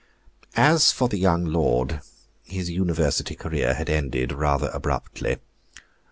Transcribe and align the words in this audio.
As 0.55 0.91
for 0.91 1.07
the 1.07 1.19
young 1.19 1.45
lord, 1.45 2.01
his 2.43 2.71
university 2.71 3.35
career 3.35 3.75
had 3.75 3.87
ended 3.87 4.31
rather 4.31 4.69
abruptly. 4.69 5.37